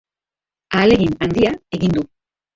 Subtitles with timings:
[0.79, 2.07] Ahalegin handia egin du.